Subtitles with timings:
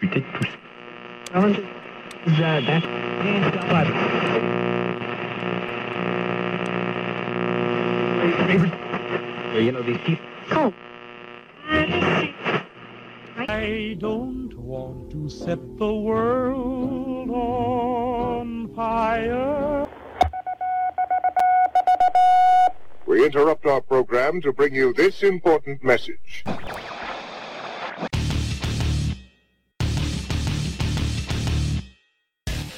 [0.00, 0.58] discuter de tout ça.
[9.54, 10.24] You know, these people.
[10.52, 10.72] Oh.
[13.48, 19.88] I don't want to set the world on fire.
[23.06, 26.44] We interrupt our program to bring you this important message.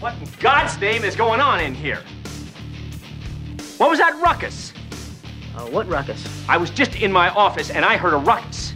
[0.00, 2.02] What in God's name is going on in here?
[3.76, 4.72] What was that ruckus?
[5.54, 6.26] Uh, what ruckus?
[6.48, 8.72] I was just in my office and I heard a ruckus.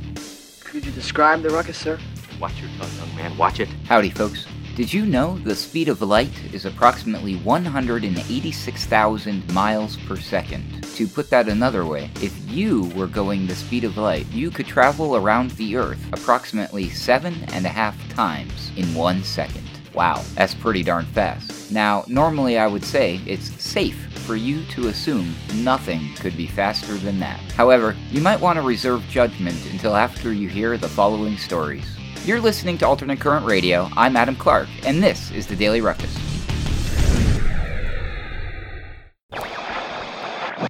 [0.62, 1.98] Could you describe the ruckus, sir?
[2.38, 3.34] Watch your tongue, young man.
[3.38, 3.70] Watch it.
[3.86, 4.46] Howdy, folks.
[4.76, 10.84] Did you know the speed of light is approximately 186,000 miles per second?
[10.96, 14.66] To put that another way, if you were going the speed of light, you could
[14.66, 19.73] travel around the Earth approximately seven and a half times in one second.
[19.94, 21.70] Wow, that's pretty darn fast.
[21.70, 26.94] Now, normally I would say it's safe for you to assume nothing could be faster
[26.94, 27.38] than that.
[27.52, 31.86] However, you might want to reserve judgment until after you hear the following stories.
[32.24, 33.88] You're listening to Alternate Current Radio.
[33.96, 36.12] I'm Adam Clark, and this is the Daily Ruckus.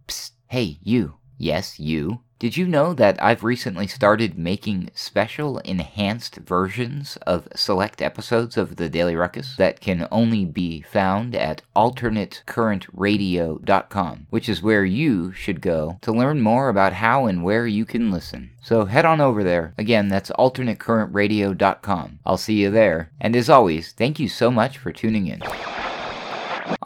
[0.06, 1.14] Psst, hey, you.
[1.38, 2.20] Yes, you.
[2.44, 8.76] Did you know that I've recently started making special enhanced versions of select episodes of
[8.76, 15.62] the Daily Ruckus that can only be found at alternatecurrentradio.com, which is where you should
[15.62, 18.50] go to learn more about how and where you can listen.
[18.62, 19.72] So head on over there.
[19.78, 22.18] Again, that's alternatecurrentradio.com.
[22.26, 23.10] I'll see you there.
[23.18, 25.40] And as always, thank you so much for tuning in.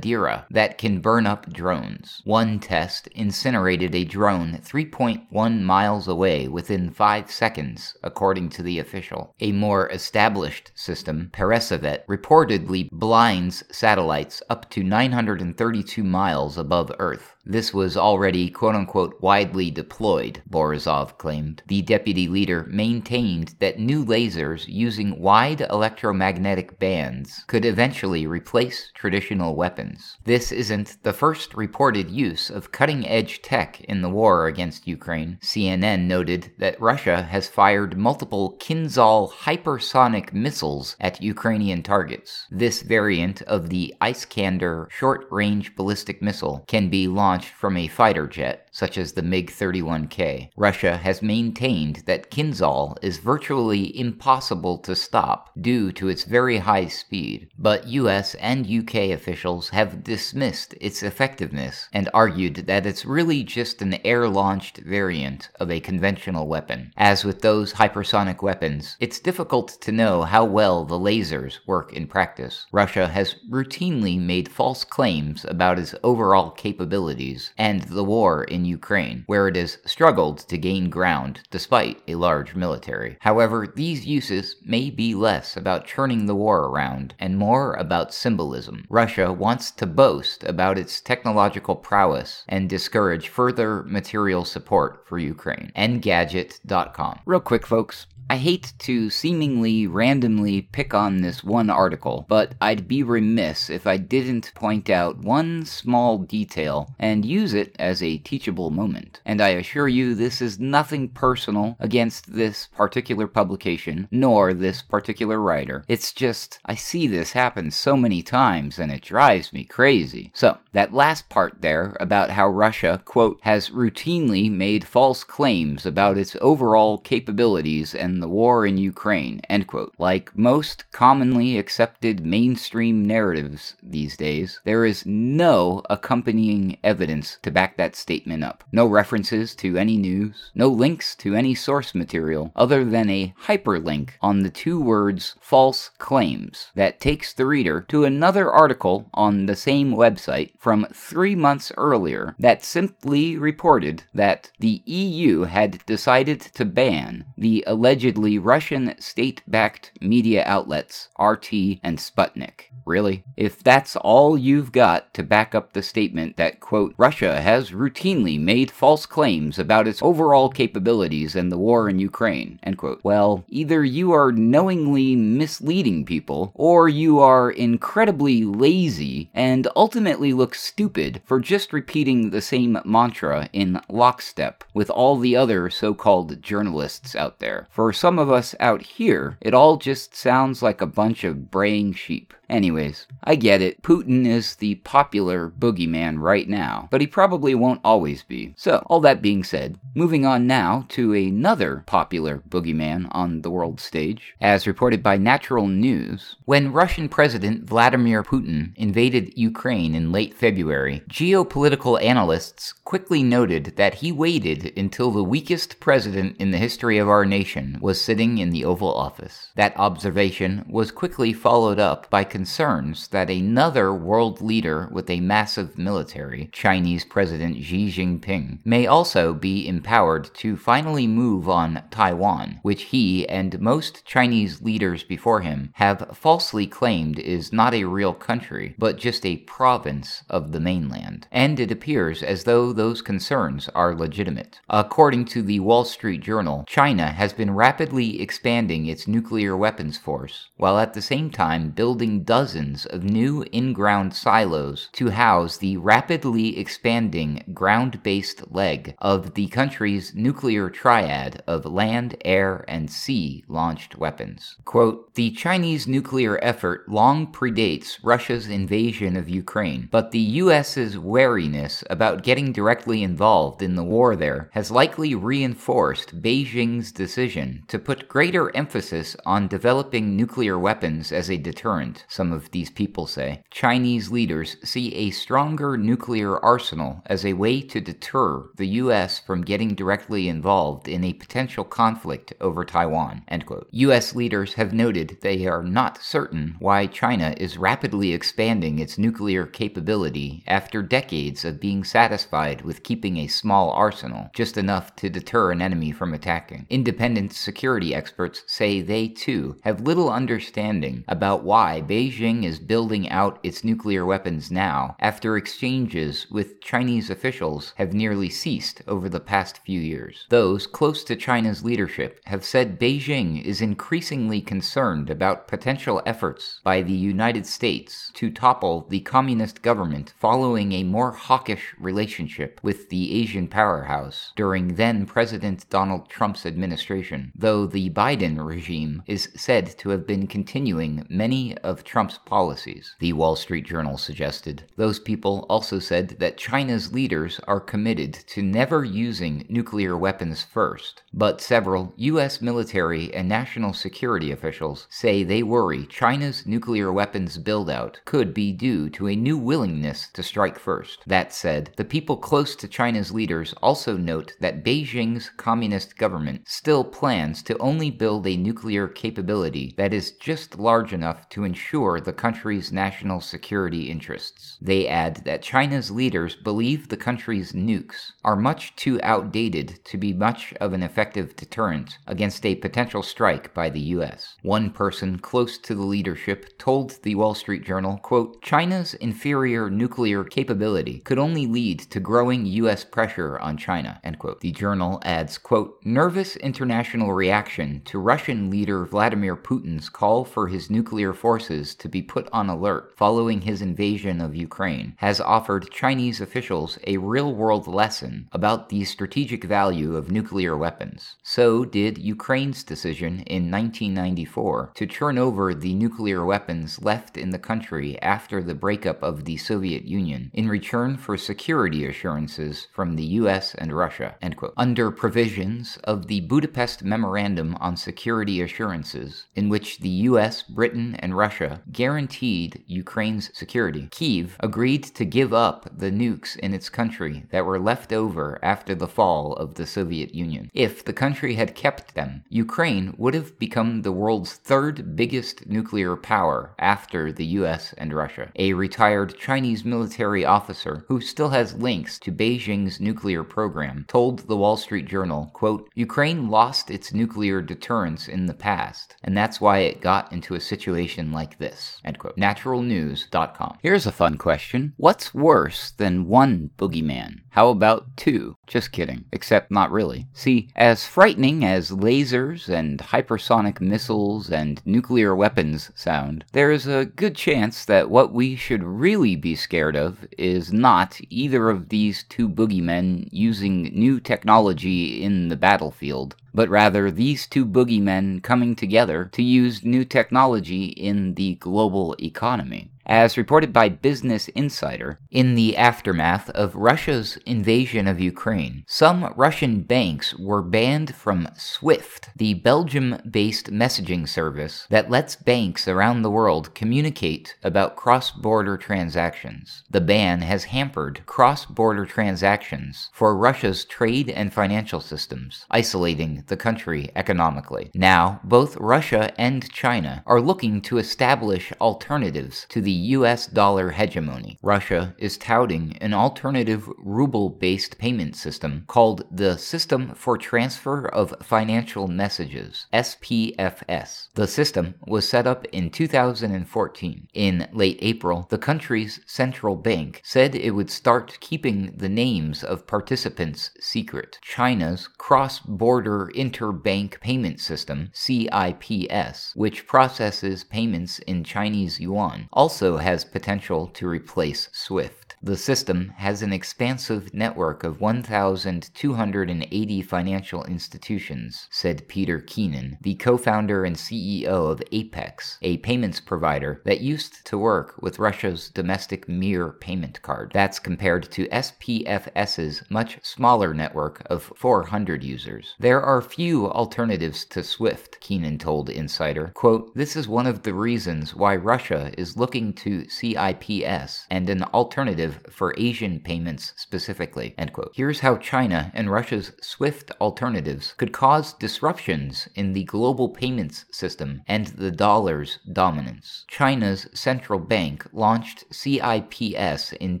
[0.50, 2.22] That can burn up drones.
[2.24, 9.34] One test incinerated a drone 3.1 miles away within 5 seconds, according to the official.
[9.40, 17.36] A more established system, Peresvet, reportedly blinds satellites up to 932 miles above Earth.
[17.46, 21.62] This was already quote unquote widely deployed, Borisov claimed.
[21.66, 29.56] The deputy leader maintained that new lasers using wide electromagnetic bands could eventually replace traditional
[29.56, 30.18] weapons.
[30.24, 35.38] This isn't the first reported use of cutting edge tech in the war against Ukraine.
[35.42, 42.46] CNN noted that Russia has fired multiple Kinzhal hypersonic missiles at Ukrainian targets.
[42.50, 47.86] This variant of the Iskander short range ballistic missile can be launched launched from a
[47.86, 50.50] fighter jet, such as the MiG 31K.
[50.56, 56.86] Russia has maintained that Kinzhal is virtually impossible to stop due to its very high
[56.86, 63.42] speed, but US and UK officials have dismissed its effectiveness and argued that it's really
[63.42, 66.92] just an air launched variant of a conventional weapon.
[66.96, 72.06] As with those hypersonic weapons, it's difficult to know how well the lasers work in
[72.06, 72.66] practice.
[72.72, 79.24] Russia has routinely made false claims about its overall capabilities and the war in Ukraine,
[79.26, 83.16] where it has struggled to gain ground despite a large military.
[83.20, 88.84] However, these uses may be less about turning the war around and more about symbolism.
[88.88, 95.72] Russia wants to boast about its technological prowess and discourage further material support for Ukraine.
[95.76, 97.20] Engadget.com.
[97.26, 98.06] Real quick, folks.
[98.30, 103.88] I hate to seemingly randomly pick on this one article, but I'd be remiss if
[103.88, 109.20] I didn't point out one small detail and use it as a teachable moment.
[109.26, 115.40] And I assure you, this is nothing personal against this particular publication, nor this particular
[115.40, 115.84] writer.
[115.88, 120.30] It's just, I see this happen so many times and it drives me crazy.
[120.34, 126.16] So, that last part there about how Russia, quote, has routinely made false claims about
[126.16, 129.94] its overall capabilities and the war in Ukraine, end quote.
[129.98, 137.76] Like most commonly accepted mainstream narratives these days, there is no accompanying evidence to back
[137.76, 138.64] that statement up.
[138.72, 144.10] No references to any news, no links to any source material other than a hyperlink
[144.20, 149.56] on the two words false claims that takes the reader to another article on the
[149.56, 156.64] same website from three months earlier that simply reported that the EU had decided to
[156.64, 157.64] ban the
[158.10, 161.52] allegedly Russian state backed media outlets RT
[161.84, 162.70] and Sputnik.
[162.84, 163.22] Really?
[163.36, 168.40] If that's all you've got to back up the statement that, quote, Russia has routinely
[168.40, 173.44] made false claims about its overall capabilities in the war in Ukraine, end quote, well,
[173.48, 181.20] either you are knowingly misleading people, or you are incredibly lazy and ultimately look stupid
[181.24, 187.14] for just repeating the same mantra in lockstep with all the other so called journalists
[187.14, 187.68] out there.
[187.70, 191.94] For some of us out here, it all just sounds like a bunch of braying
[191.94, 192.34] sheep.
[192.50, 193.80] Anyways, I get it.
[193.82, 198.54] Putin is the popular boogeyman right now, but he probably won't always be.
[198.56, 203.78] So, all that being said, moving on now to another popular boogeyman on the world
[203.80, 204.34] stage.
[204.40, 211.02] As reported by Natural News, when Russian President Vladimir Putin invaded Ukraine in late February,
[211.08, 217.08] geopolitical analysts quickly noted that he waited until the weakest president in the history of
[217.08, 219.50] our nation was sitting in the Oval Office.
[219.54, 225.76] That observation was quickly followed up by concerns that another world leader with a massive
[225.76, 232.84] military, Chinese President Xi Jinping, may also be empowered to finally move on Taiwan, which
[232.84, 238.74] he and most Chinese leaders before him have falsely claimed is not a real country,
[238.78, 241.26] but just a province of the mainland.
[241.30, 244.60] And it appears as though those concerns are legitimate.
[244.70, 250.48] According to the Wall Street Journal, China has been rapidly expanding its nuclear weapons force,
[250.56, 255.76] while at the same time building dozens of new in ground silos to house the
[255.78, 263.44] rapidly expanding ground based leg of the country's nuclear triad of land, air, and sea
[263.48, 264.54] launched weapons.
[264.64, 271.82] Quote The Chinese nuclear effort long predates Russia's invasion of Ukraine, but the US's wariness
[271.90, 278.08] about getting directly involved in the war there has likely reinforced Beijing's decision to put
[278.08, 283.42] greater emphasis on developing nuclear weapons as a deterrent, some of these people say.
[283.50, 289.40] Chinese leaders see a stronger nuclear arsenal as a way to deter the US from
[289.40, 293.22] getting directly involved in a potential conflict over Taiwan.
[293.70, 299.46] US leaders have noted they are not certain why China is rapidly expanding its nuclear
[299.46, 305.52] capability after decades of being satisfied with keeping a small arsenal, just enough to deter
[305.52, 306.66] an enemy from attacking.
[306.68, 313.38] Independent security experts say they too have little understanding about why Beijing is building out
[313.42, 319.58] its nuclear weapons now after exchanges with Chinese officials have nearly ceased over the past
[319.66, 320.24] few years.
[320.30, 326.80] Those close to China's leadership have said Beijing is increasingly concerned about potential efforts by
[326.80, 333.14] the United States to topple the communist government following a more hawkish relationship with the
[333.20, 339.90] Asian powerhouse during then President Donald Trump's administration, though the Biden regime is said to
[339.90, 344.62] have been continuing many of Trump's policies, the Wall Street Journal suggested.
[344.76, 351.02] Those people also said that China's leaders are committed to never using nuclear weapons first,
[351.12, 352.40] but several U.S.
[352.40, 358.88] military and national security officials say they worry China's nuclear weapons buildout could be due
[358.90, 361.02] to a new willingness to strike first.
[361.08, 366.84] That said, the people close to China's leaders also note that Beijing's communist government still
[366.84, 372.12] plans to only build a nuclear capability that is just large enough to ensure the
[372.12, 374.58] country's national security interests.
[374.60, 380.12] They add that China's leaders believe the country's nukes are much too outdated to be
[380.12, 384.36] much of an effective deterrent against a potential strike by the US.
[384.42, 390.24] One person close to the leadership told the Wall Street Journal, quote, China's inferior nuclear
[390.24, 394.40] capability could only lead to growing US pressure on China, end quote.
[394.40, 400.70] The journal adds, quote, nervous international reaction to Russian leader Vladimir Putin's call for his
[400.70, 406.20] nuclear forces to be put on alert following his invasion of Ukraine has offered Chinese
[406.20, 411.16] officials a real-world lesson about the strategic value of nuclear weapons.
[411.22, 417.38] So did Ukraine's decision in 1994 to turn over the nuclear weapons left in the
[417.38, 423.04] country after the breakup of the Soviet Union in return for security assurances from the
[423.20, 424.16] US and Russia.
[424.56, 431.16] Under provisions of the Budapest Memorandum on Security Assurances, in which the US, Britain, and
[431.16, 437.44] Russia guaranteed Ukraine's security, Kiev agreed to give up the nukes in its country that
[437.44, 440.50] were left over after the fall of the Soviet Union.
[440.54, 445.96] If the country had kept them, Ukraine would have become the world's third biggest nuclear
[445.96, 448.30] power after the US and Russia.
[448.36, 454.36] A retired Chinese military officer who still has links to Beijing's nuclear program told the
[454.36, 459.58] Wall Street Journal, quote, Ukraine lost its nuclear deterrence in the past, and that's why
[459.58, 461.49] it got into a situation like this,
[461.84, 462.16] end quote.
[462.16, 463.58] Naturalnews.com.
[463.62, 464.74] Here's a fun question.
[464.76, 467.20] What's worse than one boogeyman?
[467.30, 468.36] How about two?
[468.46, 469.04] Just kidding.
[469.12, 470.06] Except not really.
[470.12, 476.86] See, as frightening as lasers and hypersonic missiles and nuclear weapons sound, there is a
[476.86, 482.04] good chance that what we should really be scared of is not either of these
[482.08, 489.04] two boogeymen using new technology in the battlefield, but rather these two boogeymen coming together
[489.12, 492.70] to use new technology in the global economy.
[492.90, 499.60] As reported by Business Insider, in the aftermath of Russia's invasion of Ukraine, some Russian
[499.60, 506.10] banks were banned from SWIFT, the Belgium based messaging service that lets banks around the
[506.10, 509.62] world communicate about cross border transactions.
[509.70, 516.36] The ban has hampered cross border transactions for Russia's trade and financial systems, isolating the
[516.36, 517.70] country economically.
[517.72, 524.38] Now, both Russia and China are looking to establish alternatives to the US dollar hegemony.
[524.42, 531.14] Russia is touting an alternative ruble based payment system called the System for Transfer of
[531.22, 534.08] Financial Messages, SPFS.
[534.14, 537.08] The system was set up in 2014.
[537.14, 542.66] In late April, the country's central bank said it would start keeping the names of
[542.66, 544.18] participants secret.
[544.22, 553.04] China's Cross Border Interbank Payment System, CIPS, which processes payments in Chinese yuan, also has
[553.04, 554.99] potential to replace SWIFT.
[555.22, 563.18] The system has an expansive network of 1,280 financial institutions, said Peter Keenan, the co
[563.18, 569.10] founder and CEO of Apex, a payments provider that used to work with Russia's domestic
[569.10, 570.30] Mir payment card.
[570.32, 575.54] That's compared to SPFS's much smaller network of 400 users.
[575.58, 579.32] There are few alternatives to SWIFT, Keenan told Insider.
[579.34, 584.44] Quote, This is one of the reasons why Russia is looking to CIPS and an
[584.44, 587.34] alternative for Asian payments specifically.
[587.38, 587.72] End quote.
[587.74, 594.22] Here's how China and Russia's SWIFT alternatives could cause disruptions in the global payments system
[594.26, 596.24] and the dollar's dominance.
[596.28, 600.00] China's central bank launched CIPS in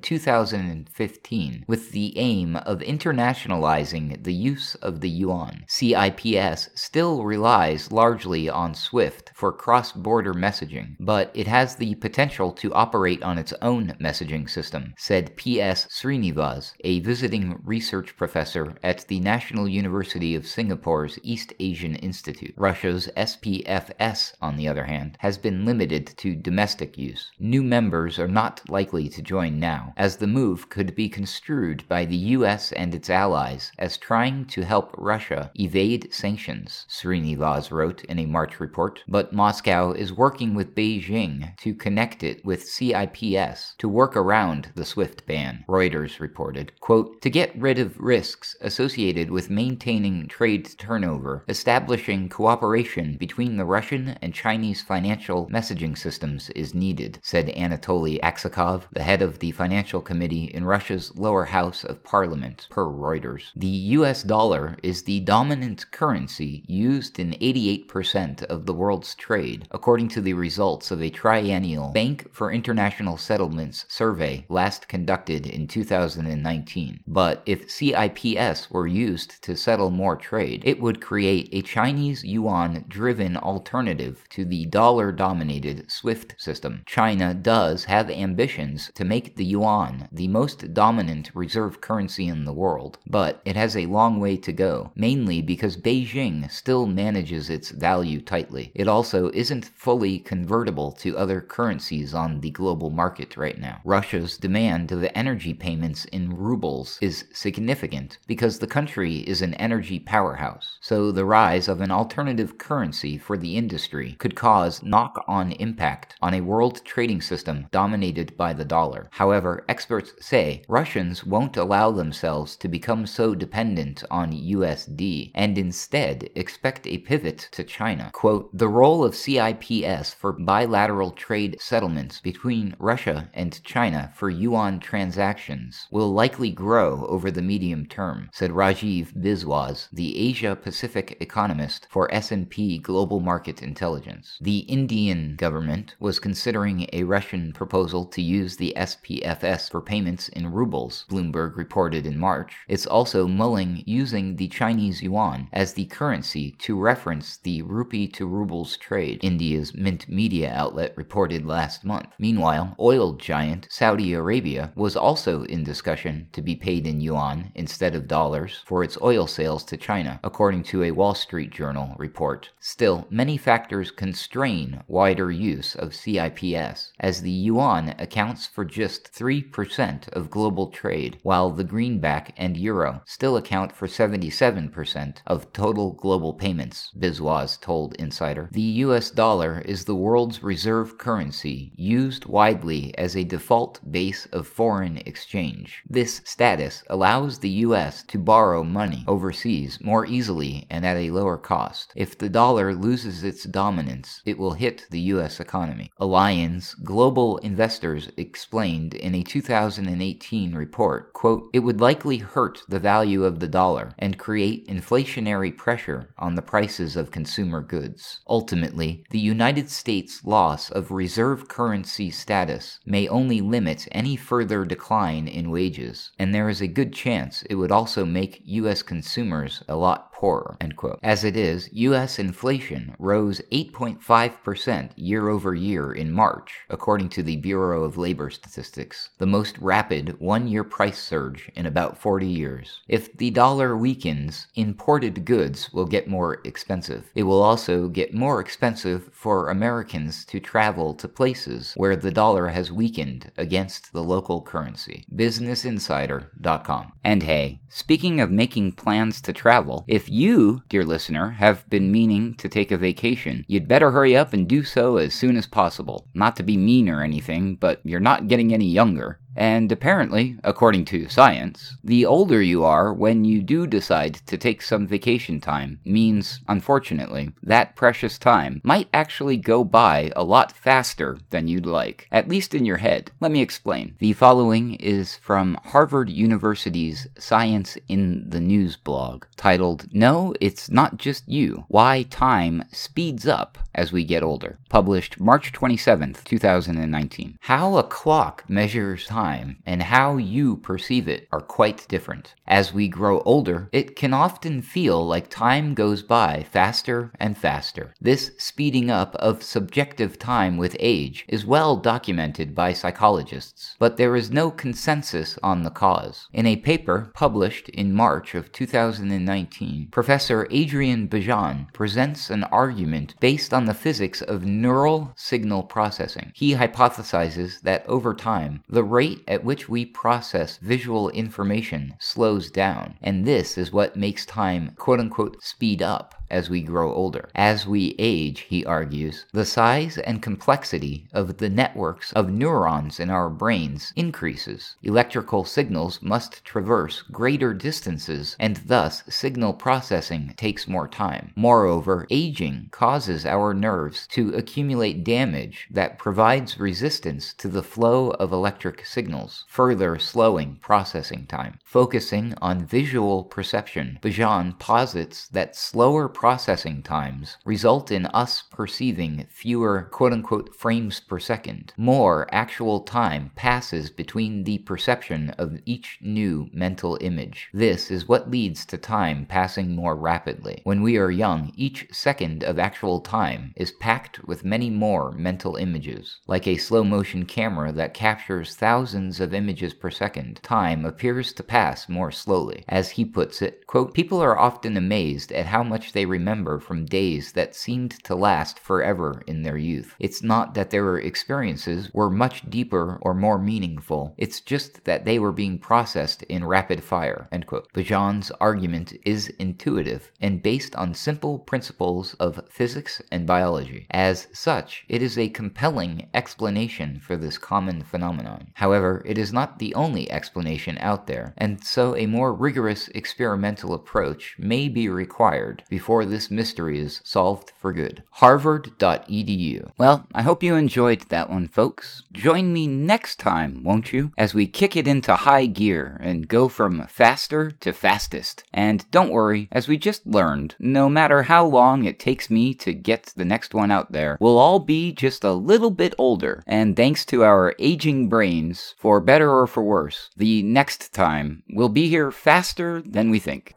[0.00, 5.64] 2015 with the aim of internationalizing the use of the yuan.
[5.68, 12.52] CIPS still relies largely on SWIFT for cross border messaging, but it has the potential
[12.52, 15.86] to operate on its own messaging system, said P.S.
[15.86, 22.52] Srinivas, a visiting research professor at the National University of Singapore's East Asian Institute.
[22.54, 27.30] Russia's SPFS, on the other hand, has been limited to domestic use.
[27.38, 32.04] New members are not likely to join now, as the move could be construed by
[32.04, 38.18] the US and its allies as trying to help Russia evade sanctions, Srinivas wrote in
[38.18, 39.02] a March report.
[39.08, 44.89] But Moscow is working with Beijing to connect it with CIPS to work around the
[44.90, 46.72] SWIFT ban, Reuters reported.
[46.80, 53.64] Quote, to get rid of risks associated with maintaining trade turnover, establishing cooperation between the
[53.64, 59.52] Russian and Chinese financial messaging systems is needed, said Anatoly Aksakov, the head of the
[59.52, 63.52] Financial Committee in Russia's lower house of parliament, per Reuters.
[63.54, 70.08] The US dollar is the dominant currency used in 88% of the world's trade, according
[70.08, 75.66] to the results of a triennial Bank for International Settlements survey last last conducted in
[75.66, 77.00] 2019.
[77.06, 82.84] But if CIPS were used to settle more trade, it would create a Chinese yuan
[82.88, 86.82] driven alternative to the dollar dominated SWIFT system.
[86.86, 92.52] China does have ambitions to make the yuan the most dominant reserve currency in the
[92.52, 97.70] world, but it has a long way to go, mainly because Beijing still manages its
[97.70, 98.72] value tightly.
[98.74, 103.80] It also isn't fully convertible to other currencies on the global market right now.
[103.84, 109.52] Russia's demand demand of energy payments in rubles is significant because the country is an
[109.54, 115.24] energy powerhouse, so the rise of an alternative currency for the industry could cause knock
[115.26, 119.08] on impact on a world trading system dominated by the dollar.
[119.10, 126.30] However, experts say Russians won't allow themselves to become so dependent on USD and instead
[126.36, 128.10] expect a pivot to China.
[128.12, 134.49] Quote, the role of CIPS for bilateral trade settlements between Russia and China for yuan
[134.50, 141.16] yuan transactions will likely grow over the medium term, said Rajiv Biswas, the Asia Pacific
[141.20, 144.38] economist for S&P Global Market Intelligence.
[144.40, 150.50] The Indian government was considering a Russian proposal to use the SPFS for payments in
[150.50, 152.52] rubles, Bloomberg reported in March.
[152.66, 158.26] It's also mulling using the Chinese yuan as the currency to reference the rupee to
[158.26, 162.08] rubles trade, India's Mint media outlet reported last month.
[162.18, 167.52] Meanwhile, oil giant Saudi Arabia Arabia was also in discussion to be paid in yuan
[167.54, 171.94] instead of dollars for its oil sales to China, according to a Wall Street Journal
[171.98, 172.48] report.
[172.58, 180.08] Still, many factors constrain wider use of CIPS, as the yuan accounts for just 3%
[180.14, 186.32] of global trade, while the greenback and euro still account for 77% of total global
[186.32, 188.48] payments, Biswas told Insider.
[188.52, 194.46] The US dollar is the world's reserve currency, used widely as a default base of
[194.46, 195.82] foreign exchange.
[195.88, 201.36] This status allows the US to borrow money overseas more easily and at a lower
[201.36, 201.92] cost.
[201.96, 205.90] If the dollar loses its dominance, it will hit the US economy.
[206.00, 213.24] Allianz Global Investors explained in a 2018 report, quote, "It would likely hurt the value
[213.24, 218.20] of the dollar and create inflationary pressure on the prices of consumer goods.
[218.28, 225.26] Ultimately, the United States loss of reserve currency status may only limit any further decline
[225.26, 229.76] in wages, and there is a good chance it would also make US consumers a
[229.76, 230.56] lot poorer.
[231.02, 237.36] As it is, US inflation rose 8.5% year over year in March, according to the
[237.36, 242.80] Bureau of Labor Statistics, the most rapid one year price surge in about 40 years.
[242.86, 247.10] If the dollar weakens, imported goods will get more expensive.
[247.14, 252.48] It will also get more expensive for Americans to travel to places where the dollar
[252.48, 255.04] has weakened against the local currency.
[255.14, 256.92] BusinessInsider.com.
[257.04, 262.34] And hey, speaking of making plans to travel, if you, dear listener, have been meaning
[262.34, 266.08] to take a vacation, you'd better hurry up and do so as soon as possible.
[266.12, 269.19] Not to be mean or anything, but you're not getting any younger.
[269.36, 274.60] And apparently, according to science, the older you are when you do decide to take
[274.60, 281.18] some vacation time means, unfortunately, that precious time might actually go by a lot faster
[281.30, 283.12] than you'd like, at least in your head.
[283.20, 283.94] Let me explain.
[283.98, 290.96] The following is from Harvard University's Science in the News blog, titled No, It's Not
[290.96, 297.38] Just You Why Time Speeds Up as We Get Older, published March 27th, 2019.
[297.42, 302.34] How a clock measures time time and how you perceive it are quite different.
[302.46, 307.94] As we grow older, it can often feel like time goes by faster and faster.
[308.00, 314.16] This speeding up of subjective time with age is well documented by psychologists, but there
[314.16, 316.28] is no consensus on the cause.
[316.32, 323.52] In a paper published in March of 2019, Professor Adrian Bejan presents an argument based
[323.52, 326.32] on the physics of neural signal processing.
[326.34, 332.50] He hypothesizes that over time, the rate rate at which we process visual information slows
[332.50, 337.28] down, and this is what makes time quote unquote speed up as we grow older.
[337.34, 343.10] As we age, he argues, the size and complexity of the networks of neurons in
[343.10, 344.76] our brains increases.
[344.82, 351.32] Electrical signals must traverse greater distances, and thus signal processing takes more time.
[351.36, 358.32] Moreover, aging causes our nerves to accumulate damage that provides resistance to the flow of
[358.32, 361.58] electric signals, further slowing processing time.
[361.64, 369.88] Focusing on visual perception, Bejan posits that slower processing times result in us perceiving fewer
[369.90, 371.72] quote unquote frames per second.
[371.78, 377.48] More actual time passes between the perception of each new mental image.
[377.54, 380.60] This is what leads to time passing more rapidly.
[380.64, 385.56] When we are young, each second of actual time is packed with many more mental
[385.56, 386.18] images.
[386.26, 391.42] Like a slow motion camera that captures thousands of images per second, time appears to
[391.42, 392.62] pass more slowly.
[392.68, 396.84] As he puts it, quote, people are often amazed at how much they remember from
[396.84, 399.94] days that seemed to last forever in their youth.
[399.98, 405.18] It's not that their experiences were much deeper or more meaningful, it's just that they
[405.18, 407.28] were being processed in rapid fire.
[407.32, 407.72] End quote.
[407.72, 413.86] Bejan's argument is intuitive and based on simple principles of physics and biology.
[413.90, 418.48] As such, it is a compelling explanation for this common phenomenon.
[418.54, 423.74] However, it is not the only explanation out there, and so a more rigorous experimental
[423.74, 428.02] approach may be required before before this mystery is solved for good.
[428.12, 429.70] Harvard.edu.
[429.76, 432.04] Well, I hope you enjoyed that one, folks.
[432.10, 436.48] Join me next time, won't you, as we kick it into high gear and go
[436.48, 438.44] from faster to fastest.
[438.50, 442.72] And don't worry, as we just learned, no matter how long it takes me to
[442.72, 446.42] get the next one out there, we'll all be just a little bit older.
[446.46, 451.68] And thanks to our aging brains, for better or for worse, the next time we'll
[451.68, 453.52] be here faster than we think.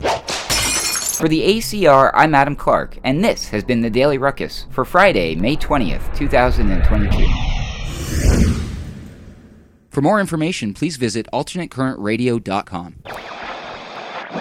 [1.14, 5.36] For the ACR, I'm Adam Clark, and this has been the Daily Ruckus for Friday,
[5.36, 7.28] May 20th, 2022.
[9.92, 12.96] For more information, please visit alternatecurrentradio.com.